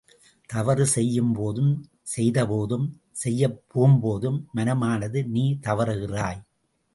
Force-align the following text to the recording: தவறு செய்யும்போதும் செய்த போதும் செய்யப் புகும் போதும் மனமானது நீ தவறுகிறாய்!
தவறு 0.49 0.85
செய்யும்போதும் 0.95 1.69
செய்த 2.03 2.45
போதும் 2.47 2.87
செய்யப் 3.13 3.59
புகும் 3.67 3.99
போதும் 3.99 4.39
மனமானது 4.57 5.21
நீ 5.27 5.45
தவறுகிறாய்! 5.61 6.41